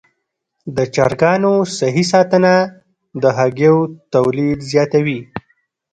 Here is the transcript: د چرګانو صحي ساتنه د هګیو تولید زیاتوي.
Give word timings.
د 0.75 0.77
چرګانو 0.95 1.53
صحي 1.77 2.03
ساتنه 2.13 2.53
د 3.21 3.23
هګیو 3.37 3.77
تولید 4.13 4.59
زیاتوي. 4.71 5.19